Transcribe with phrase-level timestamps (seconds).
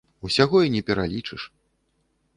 [0.27, 1.41] Усяго і не пералічыш.